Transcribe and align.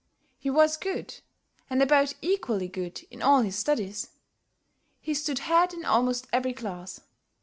He 0.39 0.49
was 0.49 0.77
good, 0.77 1.19
and 1.69 1.79
about 1.83 2.15
equally 2.23 2.67
good, 2.67 3.05
in 3.11 3.21
all 3.21 3.41
his 3.43 3.55
studies. 3.55 4.09
He 4.99 5.13
stood 5.13 5.37
head 5.45 5.75
in 5.75 5.85
almost 5.85 6.25
every 6.33 6.53
class. 6.53 7.01